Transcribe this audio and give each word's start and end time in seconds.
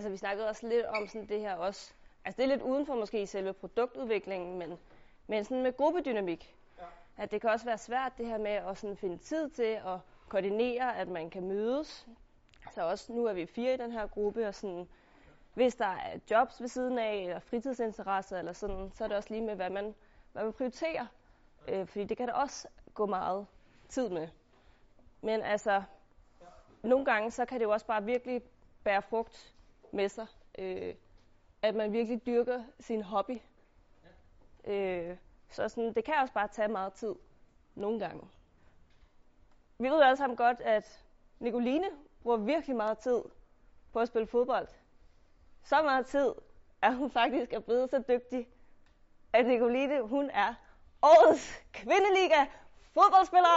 altså 0.00 0.10
vi 0.10 0.16
snakkede 0.16 0.48
også 0.48 0.68
lidt 0.68 0.86
om 0.86 1.06
sådan 1.06 1.28
det 1.28 1.40
her 1.40 1.54
også, 1.54 1.92
altså 2.24 2.36
det 2.36 2.44
er 2.44 2.48
lidt 2.48 2.62
uden 2.62 2.86
for 2.86 2.94
måske 2.94 3.26
selve 3.26 3.52
produktudviklingen, 3.52 4.58
men, 4.58 4.78
men 5.26 5.44
sådan 5.44 5.62
med 5.62 5.76
gruppedynamik. 5.76 6.56
Ja. 6.78 6.84
At 7.16 7.30
det 7.30 7.40
kan 7.40 7.50
også 7.50 7.64
være 7.64 7.78
svært 7.78 8.12
det 8.18 8.26
her 8.26 8.38
med 8.38 8.50
at 8.50 8.78
sådan 8.78 8.96
finde 8.96 9.18
tid 9.18 9.50
til 9.50 9.62
at 9.62 9.98
koordinere, 10.28 10.96
at 10.96 11.08
man 11.08 11.30
kan 11.30 11.48
mødes. 11.48 12.08
Så 12.74 12.82
også 12.82 13.12
nu 13.12 13.24
er 13.24 13.32
vi 13.32 13.46
fire 13.46 13.74
i 13.74 13.76
den 13.76 13.92
her 13.92 14.06
gruppe, 14.06 14.48
og 14.48 14.54
sådan, 14.54 14.88
hvis 15.54 15.74
der 15.74 15.86
er 15.86 16.18
jobs 16.30 16.60
ved 16.60 16.68
siden 16.68 16.98
af, 16.98 17.14
eller 17.14 17.38
fritidsinteresser, 17.38 18.38
eller 18.38 18.52
sådan, 18.52 18.92
så 18.94 19.04
er 19.04 19.08
det 19.08 19.16
også 19.16 19.30
lige 19.30 19.42
med, 19.42 19.54
hvad 19.54 19.70
man, 19.70 19.94
hvad 20.32 20.44
man 20.44 20.52
prioriterer. 20.52 21.06
Øh, 21.68 21.86
fordi 21.86 22.04
det 22.04 22.16
kan 22.16 22.28
da 22.28 22.32
også 22.32 22.68
gå 22.94 23.06
meget 23.06 23.46
tid 23.88 24.08
med. 24.08 24.28
Men 25.20 25.42
altså, 25.42 25.82
nogle 26.82 27.04
gange, 27.04 27.30
så 27.30 27.44
kan 27.44 27.60
det 27.60 27.64
jo 27.64 27.70
også 27.70 27.86
bare 27.86 28.04
virkelig 28.04 28.42
bære 28.84 29.02
frugt 29.02 29.54
med 29.92 30.08
sig. 30.08 30.26
Øh, 30.58 30.94
at 31.62 31.74
man 31.74 31.92
virkelig 31.92 32.26
dyrker 32.26 32.64
sin 32.80 33.02
hobby. 33.02 33.38
Øh, 34.64 35.16
så 35.50 35.68
sådan, 35.68 35.94
det 35.94 36.04
kan 36.04 36.14
også 36.22 36.34
bare 36.34 36.48
tage 36.48 36.68
meget 36.68 36.92
tid. 36.92 37.14
Nogle 37.74 37.98
gange. 38.00 38.28
Vi 39.78 39.88
ved 39.88 40.02
alle 40.02 40.16
sammen 40.16 40.36
godt, 40.36 40.60
at 40.60 41.04
Nicoline 41.38 41.86
bruger 42.22 42.36
virkelig 42.36 42.76
meget 42.76 42.98
tid 42.98 43.22
på 43.92 44.00
at 44.00 44.08
spille 44.08 44.26
fodbold. 44.26 44.68
Så 45.64 45.82
meget 45.82 46.06
tid, 46.06 46.32
at 46.82 46.94
hun 46.94 47.10
faktisk 47.10 47.52
er 47.52 47.60
blevet 47.60 47.90
så 47.90 48.02
dygtig, 48.08 48.48
at 49.32 49.46
Nicoline, 49.46 50.00
hun 50.00 50.30
er 50.30 50.54
årets 51.02 51.62
kvindeliga 51.72 52.46
fodboldspiller! 52.94 53.50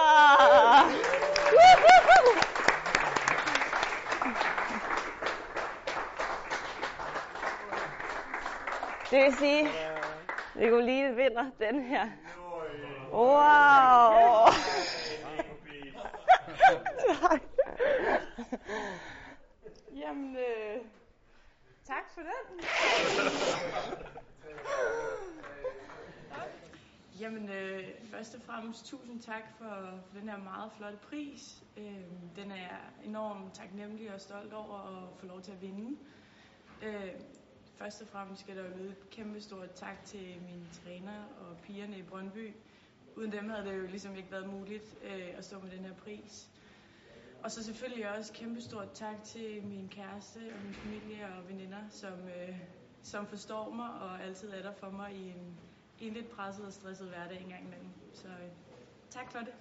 Det 9.13 9.23
vil 9.23 9.33
sige, 9.33 9.69
Nicoline 10.55 11.15
vinder 11.15 11.51
den 11.59 11.83
her. 11.83 12.09
Wow! 13.11 14.47
Jamen, 20.01 20.35
øh, 20.35 20.81
tak 21.83 22.09
for 22.13 22.21
den. 22.21 22.59
Jamen, 27.19 27.49
øh, 27.49 27.83
først 28.11 28.35
og 28.35 28.41
fremmest 28.41 28.85
tusind 28.85 29.21
tak 29.21 29.43
for, 29.57 29.99
for 30.11 30.19
den 30.19 30.29
her 30.29 30.37
meget 30.37 30.71
flotte 30.77 30.97
pris. 30.97 31.63
Øh, 31.77 31.85
den 32.35 32.51
er 32.51 32.55
jeg 32.55 32.79
enormt 33.03 33.53
taknemmelig 33.53 34.13
og 34.13 34.21
stolt 34.21 34.53
over 34.53 34.77
at 34.77 35.19
få 35.19 35.25
lov 35.25 35.41
til 35.41 35.51
at 35.51 35.61
vinde. 35.61 35.97
Øh, 36.81 37.11
først 37.83 38.01
og 38.01 38.07
fremmest 38.07 38.41
skal 38.41 38.55
der 38.57 38.63
jo 38.63 38.77
lyde 38.77 38.89
et 38.89 39.09
kæmpe 39.09 39.41
stort 39.41 39.71
tak 39.71 40.05
til 40.05 40.41
mine 40.41 40.67
træner 40.83 41.23
og 41.39 41.57
pigerne 41.63 41.97
i 41.97 42.01
Brøndby. 42.01 42.53
Uden 43.15 43.31
dem 43.31 43.49
havde 43.49 43.65
det 43.65 43.77
jo 43.77 43.87
ligesom 43.87 44.15
ikke 44.15 44.31
været 44.31 44.49
muligt 44.49 44.97
øh, 45.03 45.37
at 45.37 45.45
stå 45.45 45.59
med 45.59 45.71
den 45.71 45.79
her 45.79 45.93
pris. 45.93 46.49
Og 47.43 47.51
så 47.51 47.63
selvfølgelig 47.63 48.17
også 48.17 48.33
kæmpe 48.33 48.61
stort 48.61 48.91
tak 48.93 49.23
til 49.23 49.63
min 49.63 49.89
kæreste 49.89 50.37
og 50.37 50.65
min 50.65 50.73
familie 50.73 51.27
og 51.37 51.49
veninder, 51.49 51.89
som, 51.89 52.13
øh, 52.13 52.59
som 53.01 53.27
forstår 53.27 53.69
mig 53.69 53.89
og 53.89 54.23
altid 54.23 54.49
er 54.49 54.61
der 54.61 54.73
for 54.73 54.89
mig 54.89 55.13
i 55.13 55.29
en, 55.29 55.57
i 55.99 56.07
en 56.07 56.13
lidt 56.13 56.29
presset 56.29 56.65
og 56.65 56.73
stresset 56.73 57.07
hverdag 57.07 57.41
engang 57.41 57.65
imellem. 57.65 57.89
Så 58.13 58.27
øh, 58.27 58.51
tak 59.09 59.31
for 59.31 59.39
det. 59.39 59.53